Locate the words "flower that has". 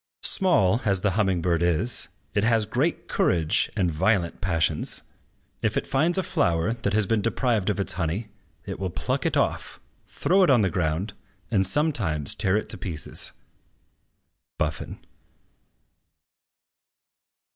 6.23-7.05